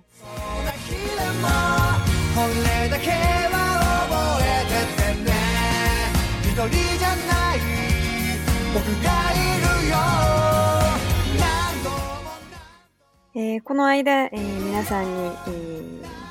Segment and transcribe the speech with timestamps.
[13.35, 15.85] えー、この間、えー、皆さんに、え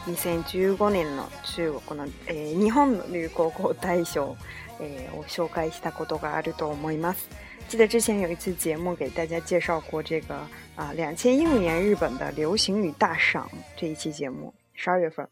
[0.08, 4.36] ー、2015年の中国の、えー、日本の流行語大賞、
[4.82, 7.30] えー、を紹介したことがあると思います。
[7.68, 10.36] 记得之前有一次节目给大家介绍过这个
[10.76, 15.28] 啊，两千一五年日本的流行语大赏这一期节目，十二月份。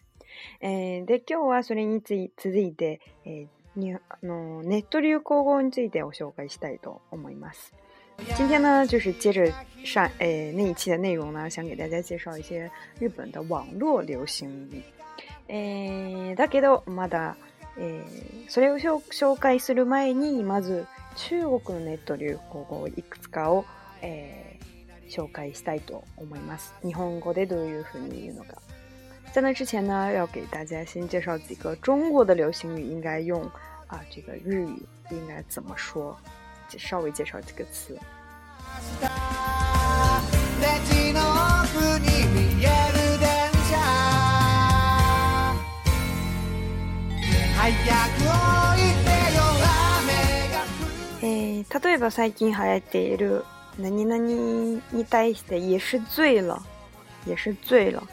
[0.62, 7.72] 诶，で今日はそれについ続いて、え、にあのネット流行語について紹介したいと思います。
[8.38, 9.52] 今天呢，就是接着
[9.84, 14.82] 上诶那一期的内容呢，想给大家介绍一些日本的网络流行语。
[15.50, 17.36] え、だけどまだ、
[17.78, 18.02] え、
[18.48, 20.86] それを紹介する前にまず。
[21.16, 23.66] 中国のネット流行語をいくつかを、
[24.02, 26.74] えー、紹介したいと思います。
[26.84, 28.62] 日本語でどういうふうに言うのか。
[29.34, 33.42] 在那之前呢，要给大家先介绍几个中国的流行语，应该用
[33.88, 36.18] 啊这个日语应该怎么说，
[36.78, 37.98] 稍微介绍几个词。
[51.72, 52.10] 他对吧？
[52.10, 53.42] 最近还得了，
[53.78, 56.62] 那你那你你対一些也是醉了，
[57.26, 58.04] 也是醉了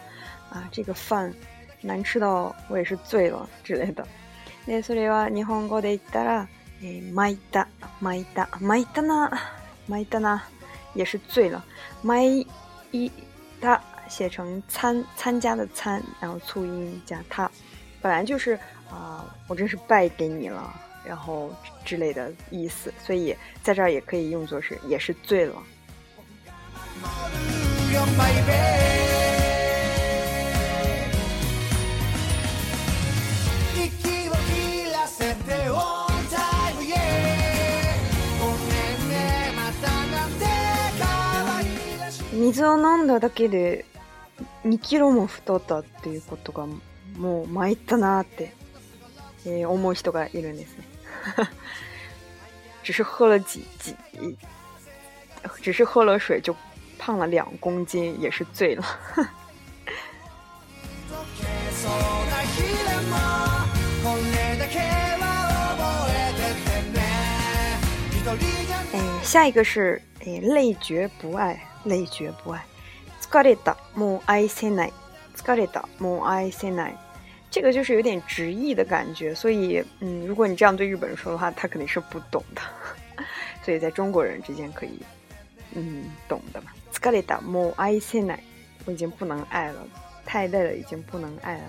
[0.48, 0.68] 啊！
[0.70, 1.34] 这个饭
[1.80, 4.06] 难吃到我也是醉了之类的。
[4.64, 6.48] でそれ啊，日语话对了，
[7.12, 7.66] 迈达
[7.98, 9.28] 迈达迈达呢？
[9.86, 10.38] 迈达な、
[10.94, 11.64] 也是醉了。
[12.00, 12.22] 迈
[12.92, 13.10] 伊
[13.60, 17.50] 达写成参参加的参，然后促音加他，
[18.00, 18.52] 本来就是
[18.88, 19.34] 啊！
[19.48, 20.72] 我真是败给你了。
[21.08, 21.50] 然后
[21.86, 25.54] 之类的意思，所以在这儿也可以用作是也是醉了。
[27.00, 27.08] 水
[42.66, 43.84] を飲んだだけで
[44.64, 46.66] 2キロも太ったっていうことが
[47.16, 48.52] もう参ったなって、
[49.44, 50.84] えー、思う人がいるんですね。
[52.82, 53.94] 只是喝了几几，
[55.62, 56.54] 只是喝了水就
[56.98, 58.84] 胖了两公斤，也是醉了。
[68.92, 72.64] 哎，下一个是哎，累觉不爱，累觉不爱。
[73.30, 74.92] 疲れたもう愛せない。
[75.44, 76.96] 疲れたもう愛せない。
[77.50, 82.60] 这个就是有点直译的感觉，所以，嗯，如果你这样对日本人说的话，他肯定是不懂的。
[83.64, 84.98] 所以，在中国人之间可以，
[85.74, 86.74] 嗯，懂的吧。
[87.00, 88.40] 疲れたもう愛せない，
[88.84, 89.86] 我已经不能爱了，
[90.26, 91.64] 太累了，已经不能爱了。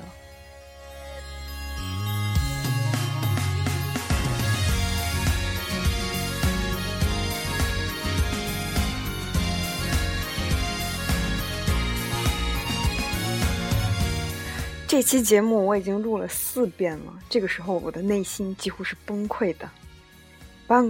[14.90, 19.70] 这期节目我已经录了四遍了，这个时候我的内心几乎是崩溃的。
[20.68, 20.90] 今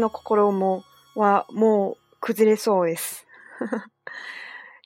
[0.00, 0.82] の心も
[1.14, 3.26] はもう崩れそうです。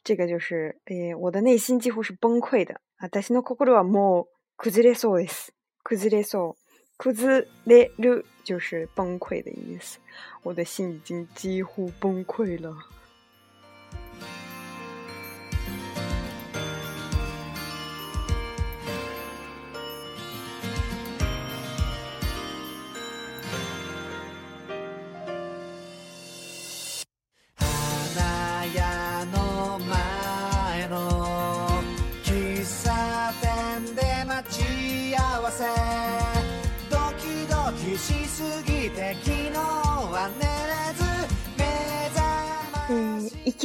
[0.02, 2.80] 这个就是，哎，我的内心几乎是崩溃的。
[3.22, 5.52] 私の心はもう崩れそうです。
[5.84, 6.62] 崩れそう、
[6.98, 10.00] 崩れる就是崩溃的意思。
[10.42, 12.76] 我的心已经几乎崩溃了。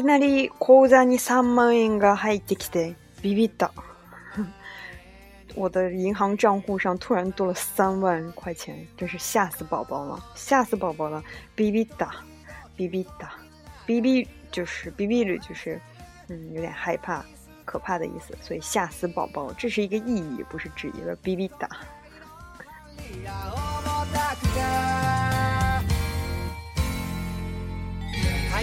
[0.05, 3.71] 那里口座に三万円が入ってきて、びびった。
[5.55, 10.19] 我的银行账户上突然多了三万块钱，真是吓死宝宝了！
[10.35, 11.23] 吓死宝宝了！
[11.55, 12.11] びび哒，た、
[12.77, 13.31] び哒，
[13.87, 15.79] った、就是びび了，就是
[16.27, 17.23] 嗯有点害怕、
[17.63, 19.53] 可怕的意思，所以吓死宝宝。
[19.53, 21.51] 这是一个意义，不是指一个びびっ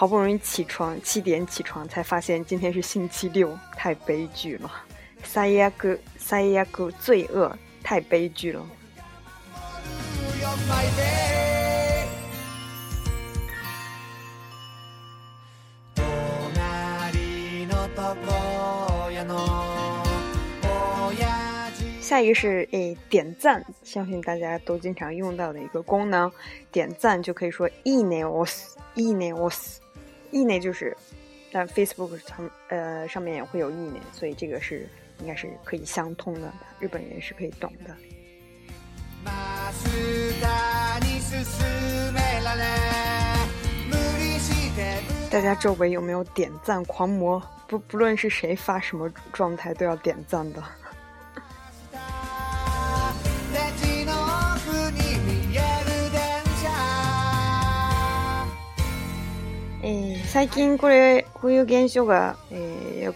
[0.00, 4.72] 好不容易起床，七点起床，才发现今天是星期六，太悲剧了！
[5.22, 7.54] 塞亚哥，塞亚哥，罪恶，
[7.84, 8.66] 太悲剧了。
[22.00, 26.32] 下一个是诶点赞，相信大家都经常用到的一个功能，
[26.72, 29.76] 点赞就可以说 ineos，ineos。
[30.32, 30.96] 意内就是，
[31.52, 34.88] 但 Facebook 上呃上面也会有意内，所以这个是
[35.20, 37.94] 应该是可以相通的，日本人是可以懂的。
[45.30, 47.42] 大家周围有没有点赞狂魔？
[47.66, 50.62] 不不论是谁发什么状态都要点赞的。
[60.32, 63.14] 最近これ、こういう現象が、えー、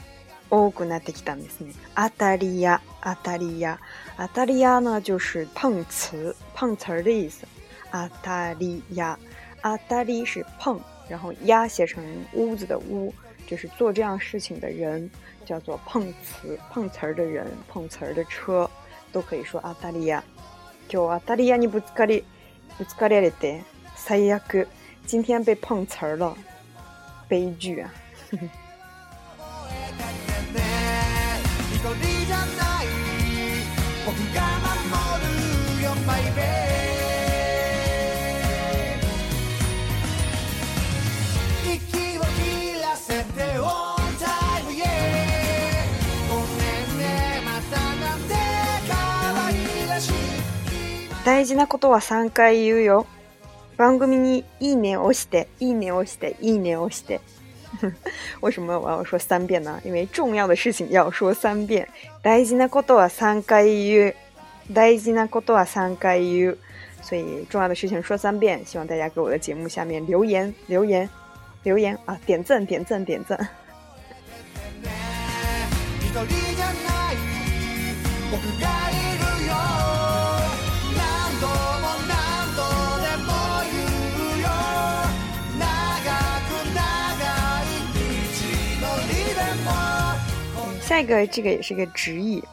[0.51, 1.73] 多くなってきたんですね。
[1.95, 3.79] アタリア、アタリア、
[4.17, 7.47] アタリア呢、就是碰瓷、碰瓷的意思。
[7.93, 9.17] アタリア、
[9.63, 12.03] アタリ是碰，然后鸭写成
[12.35, 13.13] 屋子的屋，
[13.47, 15.09] 就是做这样事情的人
[15.47, 18.69] 叫做碰瓷，碰瓷的人，碰瓷的车，
[19.13, 20.21] 都可以说アタリア。
[20.89, 22.25] 今日当たり屋にぶつかり、
[22.77, 23.63] ぶつかれれて
[23.95, 24.67] 最悪。
[25.07, 26.37] 今天被碰瓷了，
[27.29, 27.91] 悲剧啊！
[51.25, 53.07] 大事なことは3回言うよ。
[53.77, 57.21] 外国名，你一年い晓得，一年我い得，一年我晓得。
[58.41, 59.81] 为什么我要说三遍呢？
[59.85, 61.87] 因为重要的事情要说三遍。
[62.23, 64.15] 大事なことは三回言う，
[64.73, 66.57] 大事なことは三回言う。
[67.03, 71.09] 所以重要的事情说三遍，希望大家给我的节目下面留言，留言，
[71.65, 72.17] 留言啊！
[72.25, 73.51] 点赞，点赞，点赞。
[90.85, 92.45] 下一个，这个也是个直译，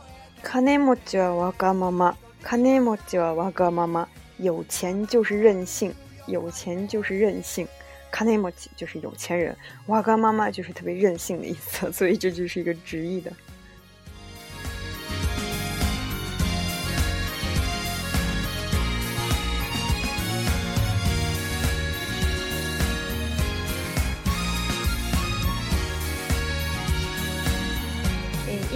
[0.41, 4.07] 卡内莫吉瓦格妈妈，卡内莫吉瓦格妈妈，
[4.37, 5.93] 有钱就是任性，
[6.27, 7.67] 有钱就是任性，
[8.09, 9.53] 卡内莫就是有钱人，
[9.87, 13.29] 瓦格妈妈就是特别任性的意思， 所以这就是一个直译的。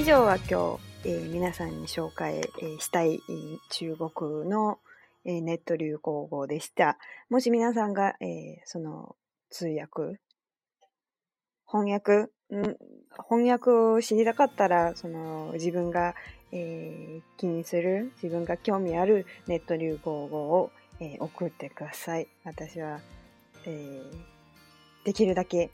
[0.05, 0.51] 上は今日、
[1.03, 3.21] えー、皆さんに紹介、えー、したい
[3.71, 4.77] 中国の、
[5.25, 6.99] えー、ネット流行語でした。
[7.27, 9.15] もし皆さんが、えその
[9.49, 10.19] 通訳、
[11.67, 12.77] 翻訳、ん
[13.27, 16.13] 翻訳を知りたかったら、その自分が、
[16.51, 20.69] え気にする、自分が興味あるネット流行語を、
[20.99, 22.27] え送ってください。
[22.43, 22.99] 私は、
[23.65, 24.03] え
[25.03, 25.71] できるだけ、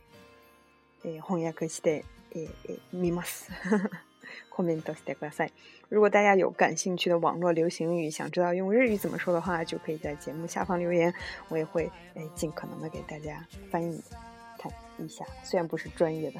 [1.04, 3.52] え翻訳して、えー、見ます。
[4.50, 5.54] 后面都是带 a 塞，t
[5.90, 11.14] 如果大家有感兴趣的网络流行语，想知道用日语怎么说的话，就可以在节目下方留言，
[11.50, 14.02] 我也会诶尽可能的给大家翻译
[14.58, 16.40] 看一下，虽然不是专业的。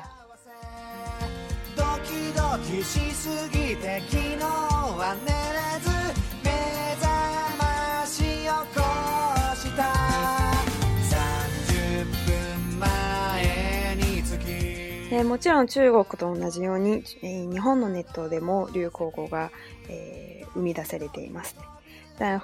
[15.24, 19.52] もちろん中国と同じように、日本のネットでも流行語が
[20.54, 21.56] 生み出されています。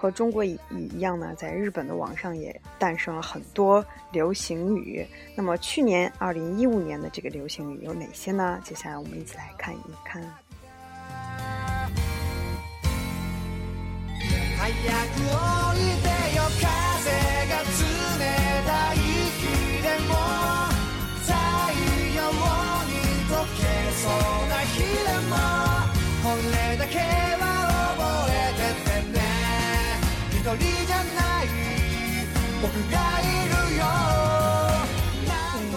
[0.02, 5.06] 和中国一样呢，在日本的网上也诞生了很多流行语。
[5.36, 8.60] 那么，去年2015年的这个流行语有哪些呢？
[8.64, 11.28] 接下来我们一起来看一看。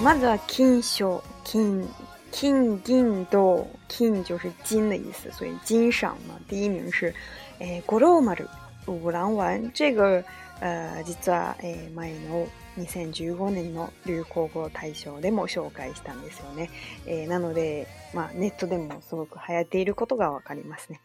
[0.02, 1.86] まずは金賞、金、
[2.32, 7.12] 金銀銅、金就是金的意思，所以金賞の第一名是
[7.58, 8.34] 诶五郎丸
[8.86, 10.24] 五郎丸这个
[10.60, 12.46] 呃実はえ前の
[12.78, 16.70] 2015年の流行語大賞でも紹介したんですよね。
[17.04, 21.00] えー、なので、まあ、ネットでもすごく流行っていることがわかりますね。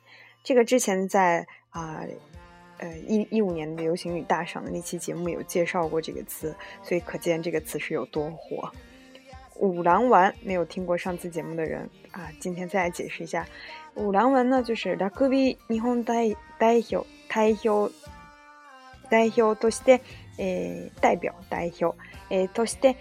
[0.45, 2.05] 这个之前在呃、
[2.77, 8.69] 呃一一五年的流行语大赏的那期节目有介绍过这个词，所以可见这个词是有多火。
[9.57, 13.47] 五郎丸没有听过上次节目的人啊，今天再来解释一下。
[13.95, 17.89] 五郎丸呢，就是ラグビー日本代代表代表
[19.09, 20.01] 代表として、
[20.99, 21.95] 代表代表、
[22.53, 22.95] として、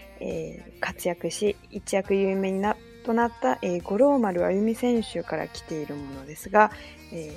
[0.79, 6.71] 活躍し一躍有名になとなった、五郎丸歩選手から来ているものですが、
[7.11, 7.33] え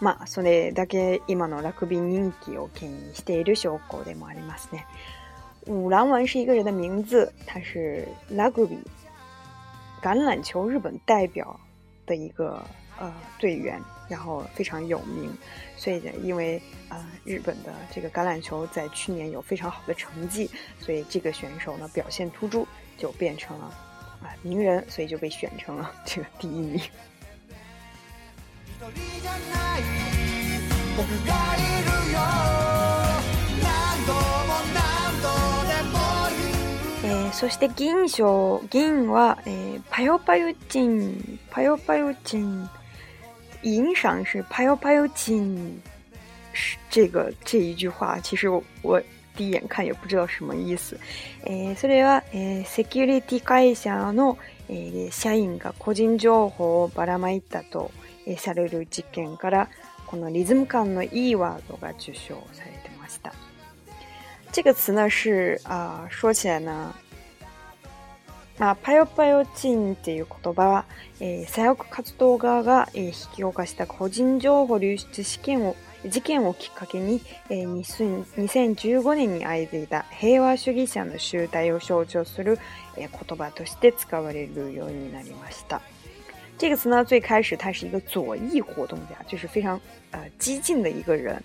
[0.00, 4.86] 嘛，それだけ今のラグビー人気をけんしている証拠でもありますね。
[5.66, 8.78] 五郎丸是一个人的名字，他是拉古比
[10.00, 11.44] 橄榄球日本代表
[12.06, 12.64] 的一个
[13.00, 15.36] 呃队员，然后非常有名。
[15.76, 23.64] 所以因为啊日本的这个橄榄球在去年有非常好的成绩，所以这个选手呢表现突出，就变成了
[24.22, 26.80] 啊名人，所以就被选成了这个第一名。
[37.02, 42.68] えー、そして銀賞銀は、えー、パヨパヨチンパヨパヨチン
[43.64, 45.82] 银赏是パヨパヨチン
[46.90, 49.02] 这个这一句话其实我我
[49.36, 50.96] 第一眼看也不知道什么意思。
[51.46, 54.36] えー、それは、えー、セキュリティ会社の、
[54.68, 57.90] えー、社員が個人情報をばらまいたと。
[58.28, 59.68] えされる実験から
[60.06, 63.32] このリズム感のいいワードが受賞されてました。
[64.52, 66.94] 这个词呢是啊、呃、说起来呢。
[68.58, 70.84] まあ、パヨパヨチンっていう言葉は、
[71.20, 77.20] えー、左翼活動側が、えー、引き起こした個人情報流出事件を事件をきっかけに、
[77.50, 82.58] えー、2015年に相次いだ平和主義者の集大を象徴する、
[82.96, 85.80] えー、言葉として使われるようになりました。
[86.58, 91.40] 这个词呢，最开始他是一个左翼活动家，就是非常呃激进的一个人。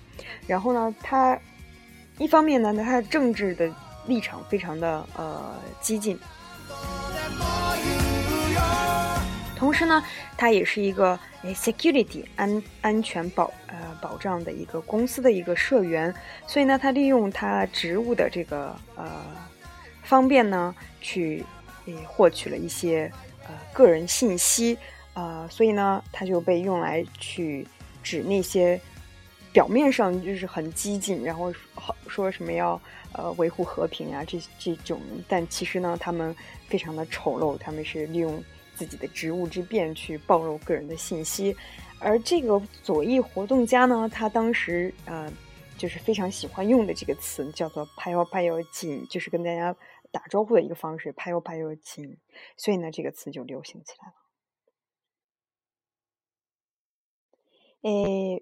[0.47, 1.39] 然后呢，他
[2.17, 3.69] 一方面呢，他的政治的
[4.07, 6.17] 立场非常的呃激进，
[9.55, 10.01] 同时呢，
[10.35, 11.17] 他也是一个
[11.49, 16.11] security 安安全保呃保障的一个公司的一个社员，
[16.47, 19.05] 所以呢，他利用他职务的这个呃
[20.01, 21.45] 方便呢，去
[22.07, 23.11] 获取了一些
[23.47, 24.75] 呃个人信息。
[25.13, 27.65] 啊，所以呢，他就被用来去
[28.01, 28.79] 指那些
[29.51, 32.79] 表面上就是很激进，然后说说什么要
[33.13, 36.35] 呃维护和平啊，这这种，但其实呢，他们
[36.67, 38.43] 非常的丑陋，他们是利用
[38.75, 41.55] 自己的职务之便去暴露个人的信息。
[41.99, 45.31] 而这个左翼活动家呢，他当时呃
[45.77, 49.73] 就是非常喜欢用的这个词叫做“拍腰拍 i n 就是跟大家
[50.11, 51.77] 打招呼的一个方式，“拍腰拍 i n
[52.57, 54.22] 所以呢，这个词就流行起来了。
[57.83, 58.41] 诶，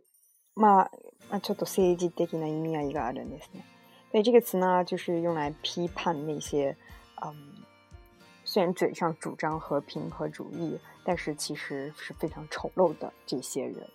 [0.53, 0.83] 嘛
[1.29, 3.63] 嘛，ちょっと政治的な意味合いがあるんですね。
[4.11, 6.75] 所以这个词呢，就是用来批判那些
[7.23, 7.63] 嗯，
[8.43, 13.87] 虽然嘴上主张和平和主义，但是其实是非常丑陋的这些人。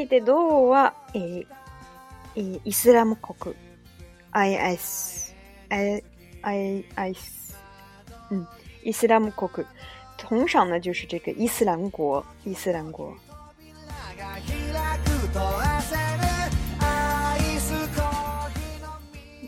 [0.00, 1.46] いて銅は、えー
[2.36, 3.54] えー、イスラム国
[4.32, 5.34] IS,
[5.70, 6.84] IIS
[8.84, 9.66] イスラム国，
[10.16, 13.08] 通常呢就是这个伊斯兰国，伊斯兰国。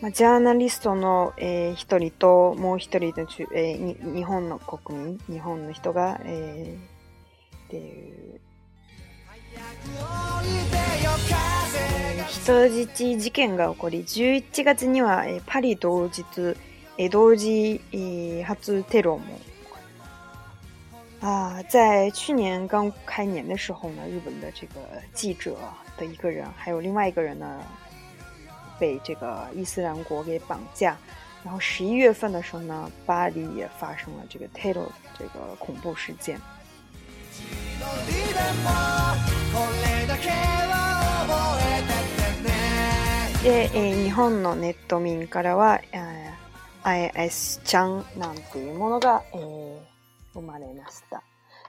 [0.02, 3.76] まあ、ジャーナリストの、えー、一人ともう一人の中、えー、
[4.08, 8.40] に日本の国民、日本の人が、えー、っていう
[12.28, 16.24] 一三事件が起こり、十一月にはパリ同日、
[17.10, 17.80] 同時
[18.44, 19.20] 発テロ。
[21.20, 24.80] 啊，在去年刚开年的时候呢，日本的这个
[25.14, 25.56] 记者
[25.96, 27.60] 的一个人，还有另外一个人呢，
[28.78, 30.96] 被这个伊斯兰国给绑架。
[31.44, 34.82] 然后十一月份的时候呢，巴黎也发生了这个テロ
[35.18, 36.40] 这个恐怖事件。
[43.42, 46.02] で、えー、日本のネット民からは、え
[46.84, 49.78] IS ちゃんなんていうものが、えー、
[50.34, 51.22] 生まれました。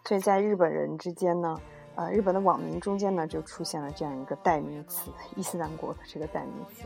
[0.07, 1.59] 所以在日本人之间呢，
[1.95, 6.83] 呃，日本的网民中间呢，就出现了这样一个代名词——伊斯兰国的这个代名词。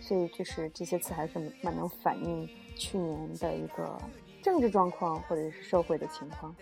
[0.00, 3.96] 所以就是这些词还是蛮能反映去年的一个
[4.46, 6.54] 政治状况或者是社会的情况。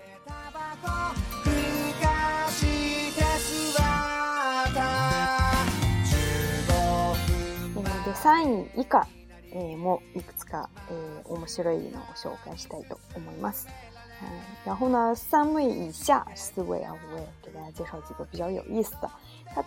[8.04, 9.06] で3位以下、
[9.52, 13.66] えー、もいくつか、えー、面白いのを紹介したいと思います。
[14.22, 14.28] 嗯，
[14.64, 15.14] 然后呢，
[15.54, 19.10] 位以下、四位啊、五位，给大家介绍几个比较有意思的。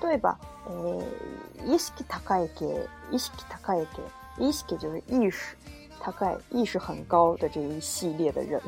[0.07, 2.65] 例えば、えー、意識高い系、
[3.12, 3.86] 意識高い
[4.38, 5.55] 系、意識就是意識。
[6.00, 8.62] 高い、意識很高的这一系列的人。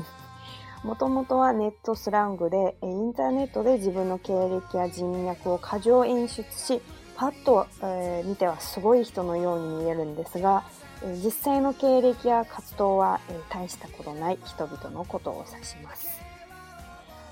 [0.83, 6.81] もともとはネットスラングで、インターネットで自分の経歴や人脈を過剰演出し、
[7.15, 10.63] パッと、えー、見てはすごい人のように見えるんですが、
[11.03, 16.07] え実際の経歴や活動は、え大したことない人々のことを指します。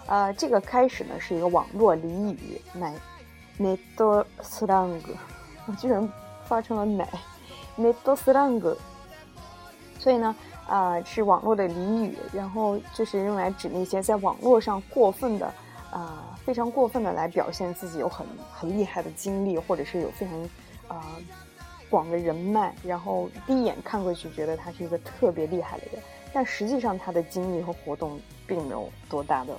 [0.10, 2.62] あ呃，这个开始呢是一个网络俚语
[3.60, 5.14] “ネットスラング，
[5.68, 6.10] も我居然
[6.48, 6.90] 发成了“い。
[7.78, 8.78] ネットスラング
[10.00, 10.36] 所以呢，
[10.68, 15.52] 啊，是网络的俚语，然后就是用来指那些在网络上过分的，
[15.92, 20.42] 啊，非常过分的来表现自己有很很厉害的经历，或者是有非常，
[20.98, 21.16] 啊，
[21.90, 29.58] 广的人脉，然后第一眼看过去觉得他是一个特别厉害的人，但实际上他的经历和活动并没有多大的，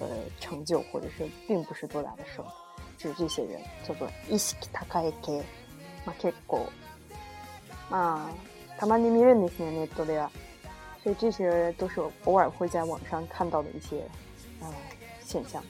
[0.00, 0.06] 呃，
[0.40, 2.46] 成就，或者是并不是多大的事儿，
[2.96, 4.56] 就是这些人叫做意識
[4.90, 5.32] 高い系，
[6.04, 6.58] まあ結構、
[7.90, 8.20] まあ。
[8.78, 10.30] たまに見るんですね、ネットでは。
[11.02, 14.04] 所以这些都是我偶尔会在网上看到的一些
[14.60, 14.68] 呃
[15.24, 15.60] 现象。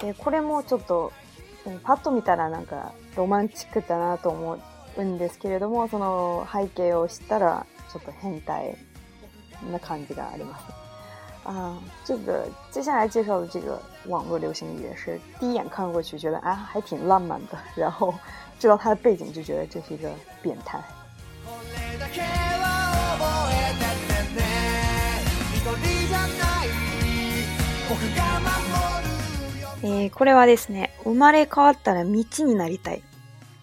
[0.00, 1.12] えこれもちょっと、
[1.82, 4.58] パッと見たらなんかロマンチックだなと思
[4.96, 8.78] うんですけれどもその背景を知ったらちょっと変態
[9.60, 18.14] 那看你这个阿丽玛啊，这个接下来介绍的这个网络流行语是第一眼看过去觉得啊还挺浪漫的，然后
[18.58, 20.10] 知道它的背景就觉得这是一个
[20.42, 20.78] 变态。
[30.14, 30.90] これはですね。
[31.04, 32.10] 生まれ変わったら道
[32.44, 33.02] になりたい。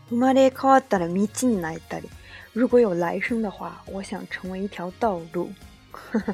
[0.09, 1.13] 生まれ変わったら道
[1.47, 2.03] になりたい。
[2.53, 5.49] 如果有来生的话，我想成为一条道路。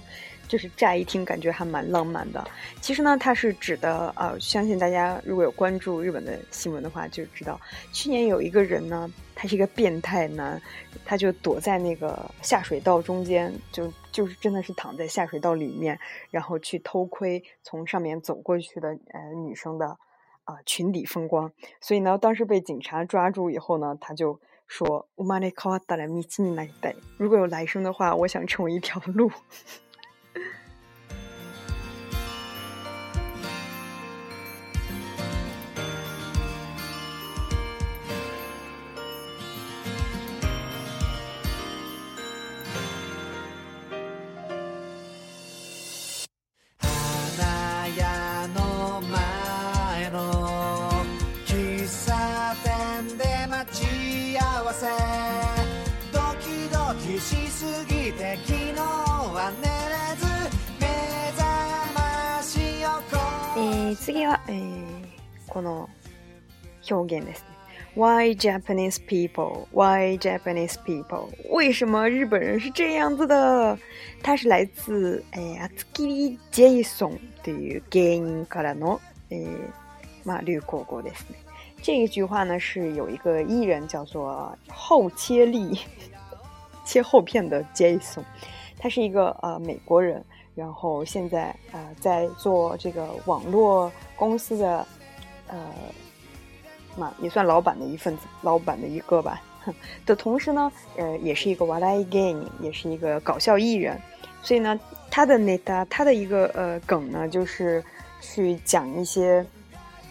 [0.48, 2.46] 就是乍一听感觉还蛮浪漫的，
[2.82, 7.60] 其实呢，它是指的呃，相信大家如果有关注日本的新闻的话，就知道
[7.94, 10.62] 去年有一个人呢，他是一个变态男，
[11.06, 15.98] 他就躲在那个下水道中间，就就是真的是躺在下水道里面，
[16.30, 19.86] 然后去偷窥从上面走过去的呃女生的
[20.44, 24.38] 啊裙底风光，所以呢，当时被警察抓住以后呢，他就。
[24.72, 26.06] 说，我妈的卡瓦达拉
[26.80, 29.30] 带，如果有来生的话，我想成为一条路。
[65.52, 65.86] 可能，
[66.82, 67.44] 表現ですね。
[67.94, 69.68] Why Japanese people?
[69.74, 71.28] Why Japanese people?
[71.50, 73.78] 为什么日本人是这样子的？
[74.24, 77.12] 他是来自呀阿切 i Jason
[77.44, 78.74] 的這句謠言，從的
[80.42, 81.04] 流行語。
[81.82, 85.78] 这一句话呢，是有一个艺人叫做后切利
[86.86, 88.24] 切後片的 Jason，
[88.80, 90.24] 他是一个呃美国人，
[90.56, 94.88] 然后现在啊在做这个网络公司的。
[95.52, 95.60] 呃，
[96.98, 99.42] 嘛也算老板的一份子，老板的一个吧。
[100.08, 104.00] 的同时呢，呃，也是一个 l 来 game，也是一个搞笑艺人。
[104.42, 104.80] 所以呢，
[105.12, 107.84] 他的那他他的一个呃梗呢，就是
[108.22, 109.46] 去讲一些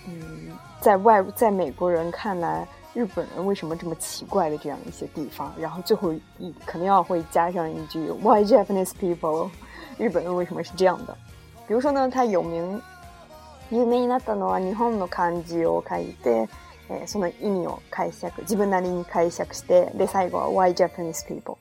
[0.06, 5.52] 嗯，在外在美国人看来，日本人为什么这么奇怪的这样一些地方。
[5.58, 9.50] 然后最后一肯定要会加上一句 Why Japanese people？
[9.98, 11.16] 日本人为什么是这样的？
[11.66, 12.80] 比如说呢，他有名。
[13.76, 16.48] 有名になったのは日本の漢字を書いて
[17.06, 21.56] その意味を解釈、自分なりに解釈してで最後は Why Japanese people？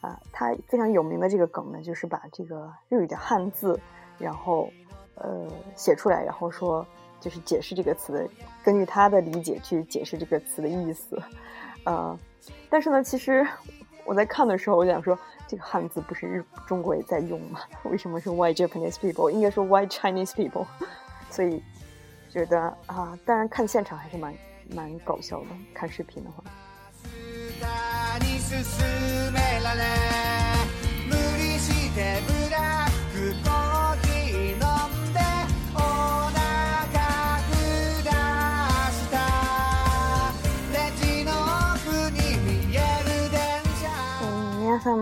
[0.00, 3.78] 啊，他非常有名的这个梗呢，就是把这个日语的汉字，
[4.18, 4.72] 然后
[5.16, 5.46] 呃
[5.76, 6.86] 写出来，然后说
[7.20, 8.26] 就是解释这个词的，
[8.64, 11.22] 根据他的理解去解释这个词的意思，
[11.84, 12.18] 呃，
[12.70, 13.46] 但是呢，其实
[14.06, 17.60] 我在看的时候，我想说这个汉字不是日中国也在用吗？
[17.84, 19.28] 为什么是 Why Japanese people？
[19.30, 20.64] 应该说 Why Chinese people？
[21.30, 21.62] 所以
[22.28, 24.34] 觉得啊，当然看现场还是蛮
[24.74, 25.46] 蛮搞笑的。
[25.72, 26.44] 看视频的话。
[44.82, 44.96] 相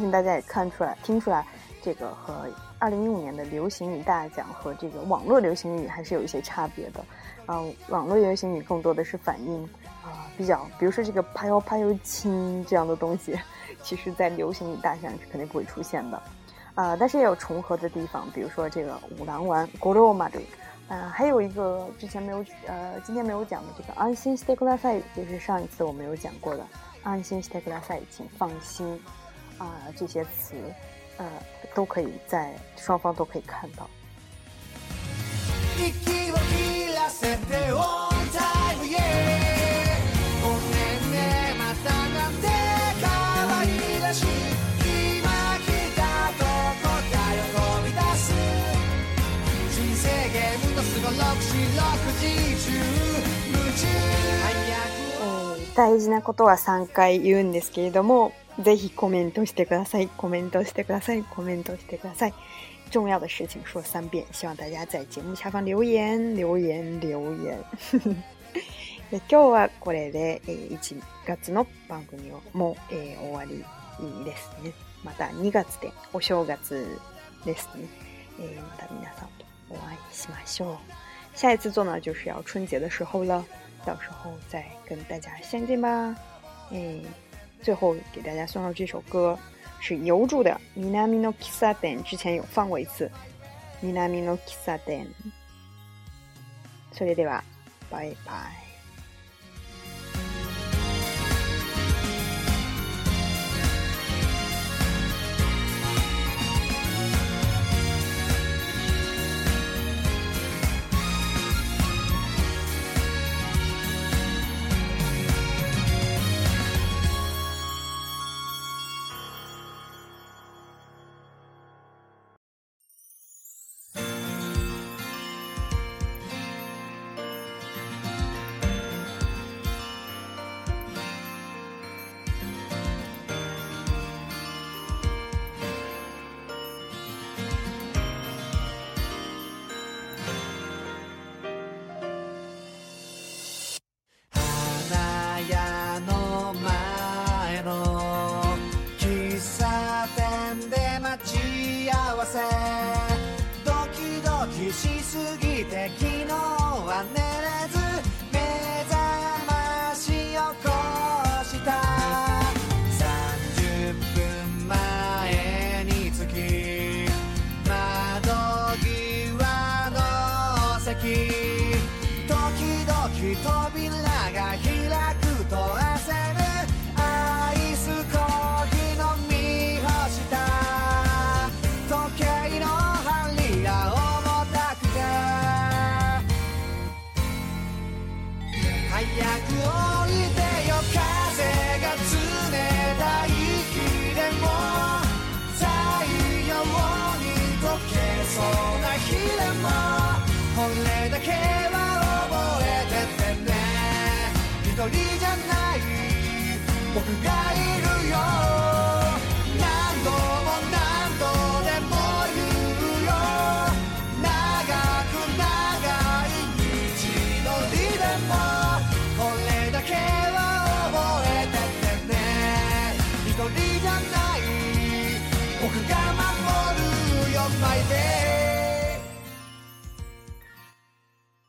[0.00, 1.46] 信大家也看出来、听出来，
[1.82, 2.48] 这个和
[2.80, 7.00] 2015年的流行语大奖和这个网络流行语还是有一些差别的。
[7.46, 9.62] 啊，网络流行语更多的是反映
[10.02, 13.34] 啊，比较，比如说这个“怕哟怕哟亲”这样的东西，
[13.82, 16.20] 其实在流行语大奖是肯定不会出现的。
[16.78, 20.38] 呃，但是也有重合的地方，比如说这个五郎丸，Goro m a d
[20.86, 22.38] 啊，还有一个之前没有
[22.68, 26.64] 呃，今天没有讲的这个安心 s t a k l a Say，是上一次我没有讲过的，
[27.02, 28.86] 安心 s t a k l a s a 请放心，
[29.58, 30.54] 啊，这些词，
[31.16, 31.26] 呃，
[31.74, 33.88] 都可以在双方都可以看到。
[55.78, 60.08] 大事なことは3回言うんですけれども、ぜひコメントしてください。
[60.08, 61.22] コメントしてください。
[61.22, 62.34] コメントしてください。
[62.90, 67.56] 重要的事情说三遍，希望大家在节目下方留言、留言、留言。
[69.12, 73.58] で今日はこれで、えー、1月の番組をもう、えー、終わり
[74.24, 74.72] ですね。
[75.04, 76.98] また2月でお正月
[77.44, 77.86] ですね。
[78.40, 80.78] えー、また皆さんとお会いしましょう。
[81.38, 83.44] 下一次做呢，就是要春节的时候了。
[83.88, 86.14] 到时候再跟大家相见吧。
[86.70, 87.00] 哎，
[87.62, 89.38] 最后给大家送上这首歌，
[89.80, 93.10] 是由住的《Minamino Kisa Den》，之前有放过一次，
[93.86, 95.06] 《Minamino Kisa Den》。
[96.92, 97.42] 所以对吧？
[97.88, 98.67] 拜拜。